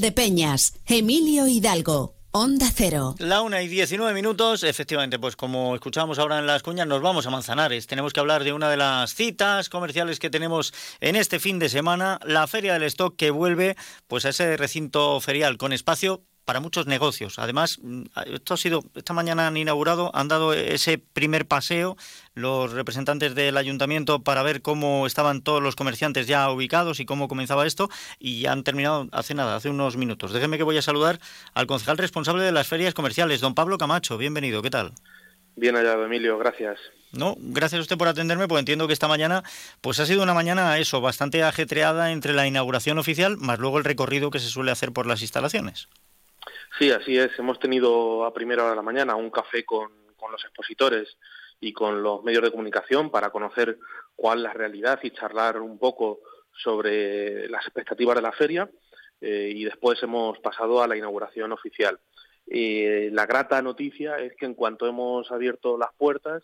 [0.00, 2.14] De Peñas, Emilio Hidalgo.
[2.30, 3.14] Onda Cero.
[3.18, 7.26] La una y 19 minutos, efectivamente, pues como escuchamos ahora en las cuñas, nos vamos
[7.26, 7.86] a Manzanares.
[7.86, 11.68] Tenemos que hablar de una de las citas comerciales que tenemos en este fin de
[11.68, 13.76] semana, la Feria del Stock que vuelve
[14.06, 17.38] pues a ese recinto ferial con espacio para muchos negocios.
[17.38, 21.96] Además, mm, esto ha sido, esta mañana han inaugurado, han dado ese primer paseo
[22.34, 27.28] los representantes del ayuntamiento para ver cómo estaban todos los comerciantes ya ubicados y cómo
[27.28, 27.88] comenzaba esto
[28.18, 30.32] y han terminado hace nada, hace unos minutos.
[30.32, 31.20] Déjeme que voy a saludar
[31.54, 34.18] al concejal responsable de las ferias comerciales, don Pablo Camacho.
[34.18, 34.92] Bienvenido, ¿qué tal?
[35.54, 36.78] Bien hallado, Emilio, gracias.
[37.12, 39.42] No, gracias a usted por atenderme, porque entiendo que esta mañana
[39.82, 43.84] pues ha sido una mañana eso, bastante ajetreada entre la inauguración oficial más luego el
[43.84, 45.88] recorrido que se suele hacer por las instalaciones.
[46.78, 47.38] Sí, así es.
[47.38, 49.90] Hemos tenido a primera hora de la mañana un café con,
[50.30, 51.18] los expositores
[51.60, 53.78] y con los medios de comunicación para conocer
[54.16, 56.20] cuál es la realidad y charlar un poco
[56.56, 58.70] sobre las expectativas de la feria.
[59.20, 61.98] Eh, y después hemos pasado a la inauguración oficial.
[62.46, 66.42] Eh, la grata noticia es que en cuanto hemos abierto las puertas,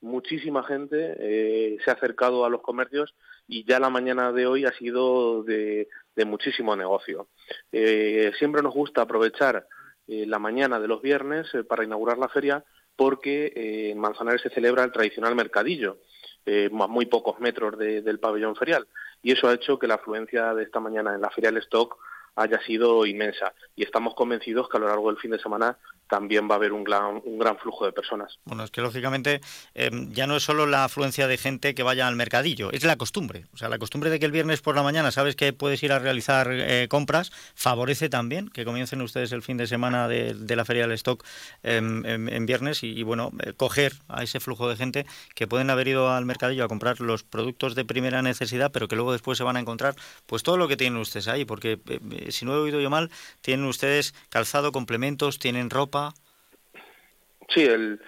[0.00, 3.14] muchísima gente eh, se ha acercado a los comercios
[3.48, 5.88] y ya la mañana de hoy ha sido de,
[6.24, 7.28] muchísimo negocio.
[7.72, 9.66] Eh, siempre nos gusta aprovechar
[10.06, 12.64] eh, la mañana de los viernes para inaugurar la feria
[12.96, 13.52] porque
[13.90, 15.98] en Manzanares se celebra el tradicional mercadillo,
[16.46, 18.86] a muy pocos metros del pabellón ferial.
[19.22, 21.96] Y eso ha hecho que la afluencia de esta mañana en la feria del stock
[22.36, 23.54] haya sido inmensa.
[23.74, 25.78] Y estamos convencidos que a lo largo del fin de semana
[26.10, 28.38] también va a haber un gran, un gran flujo de personas.
[28.44, 29.40] Bueno, es que lógicamente
[29.74, 32.96] em, ya no es solo la afluencia de gente que vaya al mercadillo, es la
[32.96, 33.46] costumbre.
[33.54, 35.92] O sea, la costumbre de que el viernes por la mañana sabes que puedes ir
[35.92, 40.64] a realizar eh, compras, favorece también que comiencen ustedes el fin de semana de, la
[40.64, 41.24] Feria del Stock
[41.62, 45.70] em, em, en, viernes y, bueno, eh, coger a ese flujo de gente que pueden
[45.70, 49.38] haber ido al mercadillo a comprar los productos de primera necesidad, pero que luego después
[49.38, 49.94] se van a encontrar
[50.26, 53.10] pues todo lo que tienen ustedes ahí, porque eh, si no he oído yo mal,
[53.42, 55.99] tienen ustedes calzado, complementos, tienen ropa,
[57.48, 58.00] Sí, el,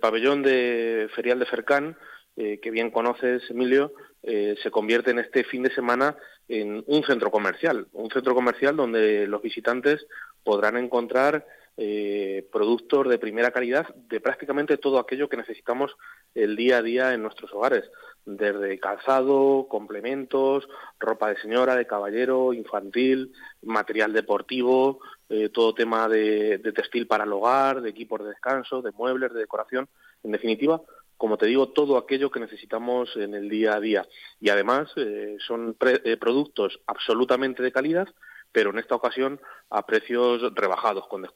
[0.00, 1.96] pabellón de ferial de Fercán,
[2.36, 3.92] eh, que bien conoces, Emilio,
[4.22, 6.16] eh, se convierte en este fin de semana
[6.48, 10.06] en un centro comercial, un centro comercial donde los visitantes
[10.42, 11.46] podrán encontrar
[11.78, 15.94] eh, productos de primera calidad de prácticamente todo aquello que necesitamos
[16.34, 17.84] el día a día en nuestros hogares,
[18.24, 20.66] desde calzado, complementos,
[20.98, 23.32] ropa de señora, de caballero, infantil,
[23.62, 28.92] material deportivo, eh, todo tema de, textil para el hogar, de equipos de descanso, de
[28.92, 29.88] muebles, de decoración,
[30.22, 30.80] en definitiva,
[31.16, 34.06] como te digo, todo aquello que necesitamos en el día a día.
[34.40, 38.08] Y además eh, son eh, productos absolutamente de calidad,
[38.52, 41.26] pero en esta ocasión a precios rebajados, con,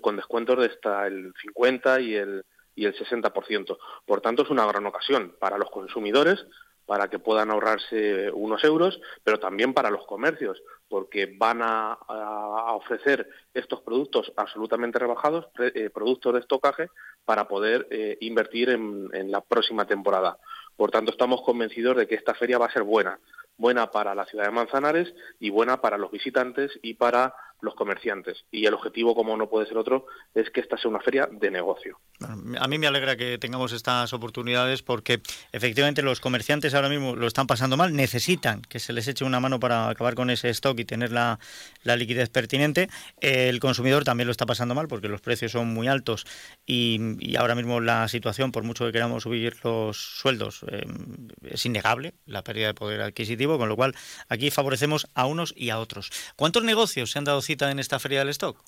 [0.00, 2.44] con descuentos de hasta el 50 y el,
[2.74, 3.78] y el 60%.
[4.06, 6.46] Por tanto, es una gran ocasión para los consumidores
[6.88, 11.98] para que puedan ahorrarse unos euros, pero también para los comercios, porque van a,
[12.72, 16.88] ofrecer estos productos absolutamente rebajados, eh, productos de estocaje,
[17.26, 20.38] para poder eh, invertir en, en la próxima temporada.
[20.76, 23.20] Por tanto, estamos convencidos de que esta feria va a ser buena,
[23.58, 28.44] buena para la ciudad de Manzanares y buena para los visitantes y para los comerciantes.
[28.50, 31.50] Y el objetivo, como no puede ser otro, es que esta sea una feria de
[31.50, 31.98] negocio.
[32.20, 35.20] a mí me alegra que tengamos estas oportunidades porque
[35.52, 39.40] efectivamente los comerciantes ahora mismo lo están pasando mal, necesitan que se les eche una
[39.40, 41.38] mano para acabar con ese stock y tener la,
[41.84, 42.88] liquidez pertinente.
[43.20, 46.26] El consumidor también lo está pasando mal porque los precios son muy altos
[46.66, 50.86] y, ahora mismo la situación, por mucho que queramos subir los sueldos, eh,
[51.42, 53.94] es innegable la pérdida de poder adquisitivo, con lo cual
[54.28, 56.10] aquí favorecemos a unos y a otros.
[56.36, 58.58] ¿Cuántos negocios se han dado cita en esta feria del stock?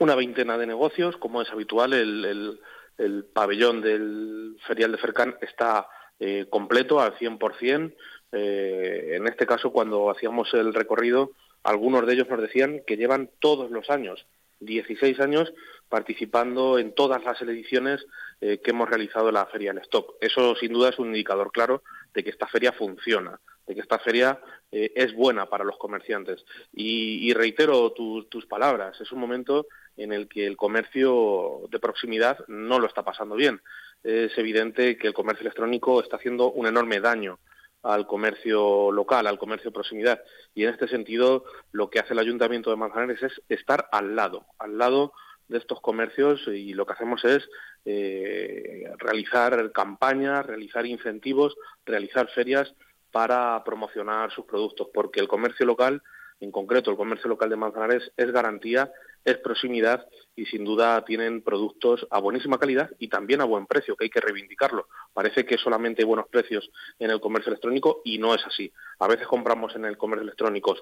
[0.00, 5.86] Una veintena de negocios, como es habitual, el, pabellón del ferial de Fercán está
[6.18, 7.94] eh, completo al 100%.
[8.32, 11.30] Eh, en este caso, cuando hacíamos el recorrido,
[11.62, 14.26] algunos de ellos nos decían que llevan todos los años,
[14.60, 15.52] 16 años,
[15.88, 18.04] participando en todas las ediciones
[18.40, 20.16] eh, que hemos realizado en la feria del stock.
[20.20, 21.82] Eso, sin duda, es un indicador claro
[22.12, 24.40] de que esta feria funciona, de que esta feria
[24.70, 26.44] eh, es buena para los comerciantes.
[26.72, 29.66] Y, reitero tus palabras, es un momento
[29.96, 33.60] en el que el comercio de proximidad no lo está pasando bien.
[34.02, 37.38] Es evidente que el comercio electrónico está haciendo un enorme daño
[37.82, 40.22] al comercio local, al comercio de proximidad.
[40.54, 44.46] Y en este sentido, lo que hace el Ayuntamiento de Manzanares es estar al lado,
[44.58, 45.12] al lado
[45.48, 47.48] de estos comercios y lo que hacemos es
[47.84, 52.74] eh, realizar campañas, realizar incentivos, realizar ferias
[53.10, 56.02] para promocionar sus productos, porque el comercio local,
[56.40, 58.92] en concreto el comercio local de Manzanares, es garantía,
[59.26, 60.06] es proximidad
[60.36, 64.10] y sin duda tienen productos a buenísima calidad y también a buen precio, que hay
[64.10, 64.86] que reivindicarlo.
[65.12, 66.70] Parece que solamente hay buenos precios
[67.00, 68.72] en el comercio electrónico y no es así.
[69.00, 70.76] A veces compramos en el comercio electrónico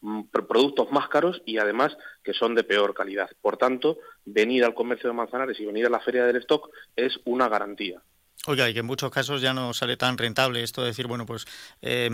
[0.00, 3.28] mm, productos más caros y además que son de peor calidad.
[3.42, 7.20] Por tanto, venir al comercio de Manzanares y venir a la feria del stock es
[7.26, 8.00] una garantía.
[8.46, 11.26] Oiga, y que en muchos casos ya no sale tan rentable esto de decir, bueno,
[11.26, 11.46] pues
[11.82, 12.08] eh,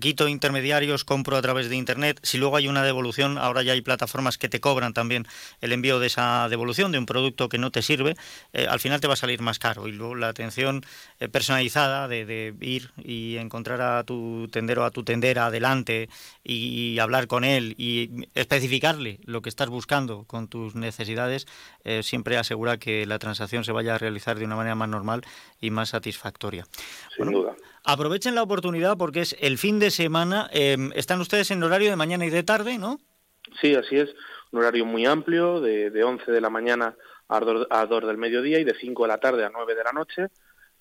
[0.00, 2.18] quito intermediarios, compro a través de Internet.
[2.24, 5.24] Si luego hay una devolución, ahora ya hay plataformas que te cobran también
[5.60, 8.16] el envío de esa devolución de un producto que no te sirve,
[8.52, 9.86] eh, al final te va a salir más caro.
[9.86, 10.84] Y luego la atención
[11.20, 16.08] eh, personalizada de, de, ir y encontrar a tu tendero, a tu tendera adelante
[16.42, 21.46] y, hablar con él y especificarle lo que estás buscando con tus necesidades,
[21.84, 25.22] eh, siempre asegura que la transacción se vaya a realizar de una manera más normal
[25.62, 26.66] y más satisfactoria.
[27.16, 27.56] Sin duda.
[27.84, 30.50] Aprovechen la oportunidad porque es el fin de semana.
[30.52, 33.00] Em, están ustedes en horario de mañana y de tarde, ¿no?
[33.60, 34.10] Sí, así es.
[34.50, 36.94] Un horario muy amplio, de, de 11 de la mañana
[37.28, 40.26] a 2 del mediodía y de 5 de la tarde a 9 de la noche.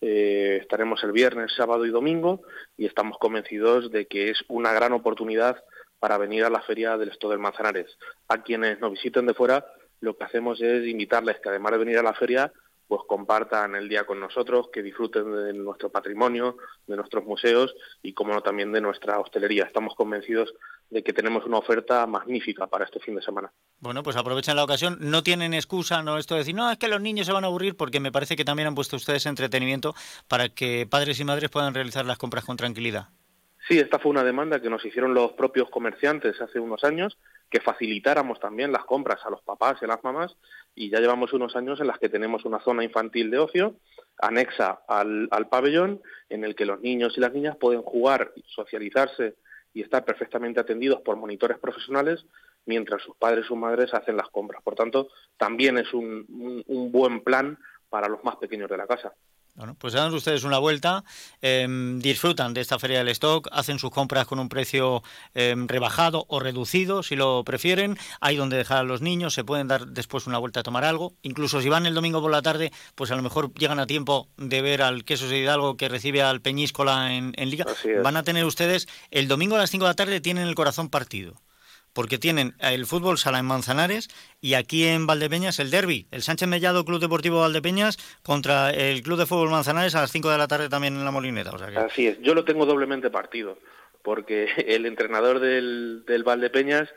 [0.02, 2.42] Eh, estaremos el viernes, sábado y domingo
[2.76, 5.64] y estamos convencidos de que es una gran oportunidad
[6.00, 7.98] para venir a la feria del Esto del Manzanares.
[8.28, 9.66] A quienes nos visiten de fuera,
[10.00, 12.52] lo que hacemos es invitarles que además de venir a la feria,
[12.92, 16.58] pues compartan el día con nosotros, que disfruten de nuestro patrimonio,
[16.88, 17.74] de nuestros museos
[18.04, 19.64] y, como no, también de nuestra hostelería.
[19.64, 20.54] Estamos convencidos
[20.90, 23.50] de que tenemos una oferta magnífica para este fin de semana.
[23.80, 24.98] Bueno, pues aprovechen la ocasión.
[25.00, 27.48] No tienen excusa, no esto de decir, no, es que los niños se van a
[27.48, 29.96] aburrir, porque me parece que también han puesto ustedes entretenimiento
[30.28, 33.08] para que padres y madres puedan realizar las compras con tranquilidad.
[33.72, 37.18] Sí, esta fue una demanda que nos hicieron los propios comerciantes hace unos años,
[37.50, 40.36] que facilitáramos también las compras a los papás y a las mamás,
[40.76, 43.78] y ya llevamos unos años en las que tenemos una zona infantil de ocio
[44.18, 49.36] anexa al, pabellón, en el que los niños y las niñas pueden jugar, socializarse
[49.74, 52.26] y estar perfectamente atendidos por monitores profesionales
[52.66, 54.62] mientras sus padres y sus madres hacen las compras.
[54.64, 55.08] Por tanto,
[55.38, 57.58] también es un, un buen plan
[57.90, 59.14] para los más pequeños de la casa.
[59.56, 61.04] Bueno, pues dan ustedes una vuelta,
[61.42, 65.04] em, disfrutan de esta feria del stock, hacen sus compras con un precio
[65.34, 67.98] em, rebajado o reducido, si lo prefieren.
[68.22, 71.14] Hay donde dejar a los niños, se pueden dar después una vuelta a tomar algo.
[71.22, 74.30] Incluso si van el domingo por la tarde, pues a lo mejor llegan a tiempo
[74.38, 77.66] de ver al Queso de Hidalgo que recibe al Peñíscola en, en Liga.
[78.04, 80.90] Van a tener ustedes, el domingo a las 5 de la tarde tienen el corazón
[80.90, 81.36] partido
[81.94, 84.10] porque tienen el fútbol sala en Manzanares
[84.40, 89.20] y aquí en Valdepeñas el derby, el Sánchez Mellado Club Deportivo Valdepeñas contra el Club
[89.20, 91.52] de Fútbol Manzanares a las 5 de la tarde también en la Molineta.
[91.78, 93.58] Así es, yo lo tengo doblemente partido,
[94.02, 96.90] porque el entrenador del, del Valdepeñas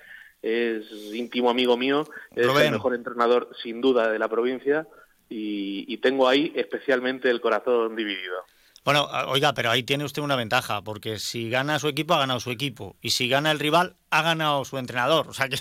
[0.42, 2.06] es íntimo amigo mío,
[2.36, 4.86] es el mejor entrenador sin duda de la provincia
[5.28, 8.44] y, y tengo ahí especialmente el corazón dividido.
[8.84, 12.38] Bueno, oiga, pero ahí tiene usted una ventaja, porque si gana su equipo, ha ganado
[12.38, 12.96] su equipo.
[13.00, 15.28] Y si gana el rival, ha ganado su entrenador.
[15.34, 15.58] O sea, que,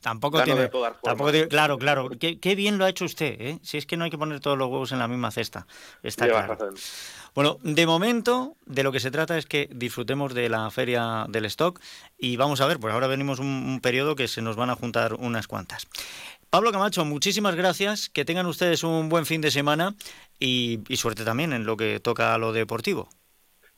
[0.00, 0.70] tampoco tiene.
[1.02, 2.08] Tampoco claro, claro.
[2.18, 3.58] Qué, bien lo ha hecho usted, ¿eh?
[3.62, 5.66] Si es que no hay que poner todos los huevos en la misma cesta.
[6.02, 6.56] Está claro.
[7.34, 11.46] Bueno, de momento, de lo que se trata es que disfrutemos de la feria del
[11.46, 11.80] stock
[12.18, 15.14] y vamos a ver, pues ahora venimos un periodo que se nos van a juntar
[15.14, 15.88] unas cuantas.
[16.52, 18.10] Pablo Camacho, muchísimas gracias.
[18.10, 19.94] Que tengan ustedes un buen fin de semana
[20.42, 23.08] y, suerte también en lo que toca a lo deportivo.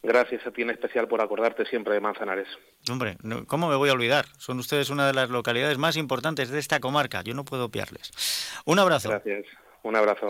[0.02, 2.48] Gracias a ti en especial por acordarte siempre de Manzanares.
[2.90, 3.16] Hombre,
[3.46, 4.26] ¿cómo me voy a olvidar?
[4.36, 7.22] Son ustedes una de las localidades más importantes de esta comarca.
[7.22, 8.12] Yo no puedo piarles.
[8.66, 9.08] Un abrazo.
[9.08, 9.46] Gracias.
[9.82, 10.28] Un abrazo.